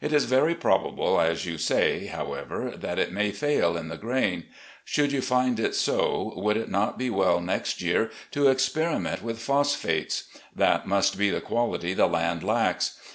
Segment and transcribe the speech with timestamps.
[0.03, 4.45] It is very probable, as you say, however, that it may fail in the grain.
[4.83, 9.37] Should you find it so, would it not be well next year to experiment with
[9.37, 10.23] phos phates?
[10.55, 12.97] That must be the quality the land lacks.